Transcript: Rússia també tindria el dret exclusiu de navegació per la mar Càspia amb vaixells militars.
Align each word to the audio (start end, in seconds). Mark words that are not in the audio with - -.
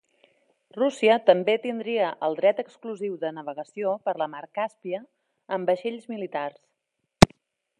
Rússia 0.75 1.17
també 1.25 1.53
tindria 1.65 2.07
el 2.27 2.37
dret 2.39 2.61
exclusiu 2.63 3.19
de 3.25 3.31
navegació 3.39 3.93
per 4.09 4.15
la 4.23 4.29
mar 4.37 4.41
Càspia 4.61 5.03
amb 5.59 5.73
vaixells 5.73 6.09
militars. 6.15 6.61